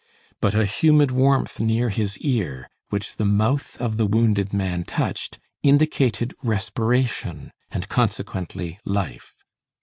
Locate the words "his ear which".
1.89-3.17